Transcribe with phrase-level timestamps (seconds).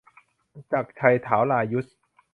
[0.71, 1.95] จักรชัย ถาวรายุศม์